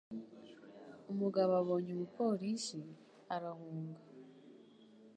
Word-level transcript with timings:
Umugabo 1.11 1.51
abonye 1.61 1.89
umupolisi, 1.93 2.81
arahunga. 3.35 4.01